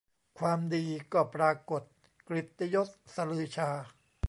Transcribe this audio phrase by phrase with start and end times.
[0.39, 1.83] ความดีก็ปรากฎ
[2.27, 2.87] กฤติยศ
[3.33, 3.69] ฤๅชา